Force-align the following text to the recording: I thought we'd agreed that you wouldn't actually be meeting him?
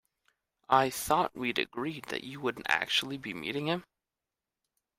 I 0.67 0.89
thought 0.89 1.35
we'd 1.37 1.59
agreed 1.59 2.05
that 2.05 2.23
you 2.23 2.39
wouldn't 2.39 2.65
actually 2.67 3.19
be 3.19 3.35
meeting 3.35 3.67
him? 3.67 3.83